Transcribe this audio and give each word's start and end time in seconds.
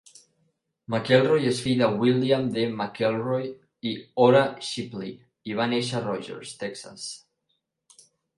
McElroy 0.93 1.43
és 1.49 1.59
fill 1.65 1.83
de 1.83 1.89
William 2.03 2.47
D. 2.55 2.63
McElroy 2.79 3.45
i 3.91 3.93
Ora 4.25 4.41
Shipley 4.71 5.13
i 5.53 5.59
va 5.61 5.69
néixer 5.75 5.95
a 6.01 6.03
Rogers, 6.09 6.57
Texas. 6.65 7.07